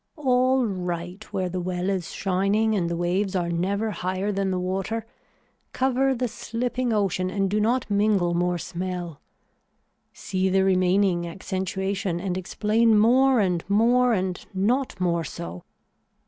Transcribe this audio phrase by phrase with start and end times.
[0.17, 4.57] All right where the well is shining and the waves are never higher than the
[4.57, 5.05] water,
[5.73, 9.21] cover the slipping ocean and do not mingle more smell.
[10.11, 15.61] See the remaining accentuation and explain more and more and not more so.